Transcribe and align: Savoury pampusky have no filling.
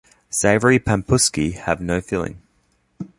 Savoury 0.31 0.79
pampusky 0.79 1.53
have 1.53 1.79
no 1.79 2.01
filling. 2.01 2.41